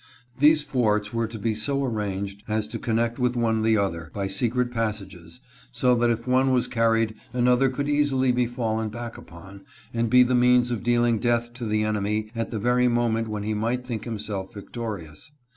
These 0.39 0.63
forts 0.63 1.13
were 1.13 1.27
to 1.27 1.37
be 1.37 1.53
so 1.53 1.83
arranged 1.85 2.43
as 2.47 2.67
to 2.69 2.79
connect 2.79 3.19
one 3.19 3.61
with 3.61 3.63
the 3.63 3.77
other, 3.77 4.09
by 4.15 4.25
secret 4.25 4.71
passages, 4.71 5.41
so 5.71 5.93
that 5.93 6.09
if 6.09 6.27
one 6.27 6.49
was 6.51 6.67
carried 6.67 7.13
another 7.33 7.69
could 7.69 7.87
easily 7.87 8.31
be 8.31 8.47
fallen 8.47 8.89
back 8.89 9.15
upon, 9.15 9.61
and 9.93 10.09
be 10.09 10.23
the 10.23 10.33
means 10.33 10.71
of 10.71 10.81
dealing 10.81 11.19
death 11.19 11.53
to 11.53 11.65
the 11.65 11.83
enemy 11.83 12.31
at 12.35 12.49
the 12.49 12.57
very 12.57 12.87
moment 12.87 13.27
when 13.27 13.43
he 13.43 13.53
might 13.53 13.85
think 13.85 14.05
himself 14.05 14.51
victorious. 14.55 15.29